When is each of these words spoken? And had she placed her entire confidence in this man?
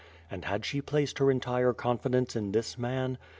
And 0.31 0.45
had 0.45 0.65
she 0.65 0.81
placed 0.81 1.19
her 1.19 1.29
entire 1.29 1.73
confidence 1.73 2.35
in 2.35 2.53
this 2.53 2.75
man? 2.75 3.19